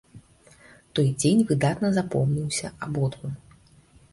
Той 0.99 1.07
дзень 1.23 1.43
выдатна 1.51 1.91
запомніўся 1.99 2.67
абодвум. 2.87 3.37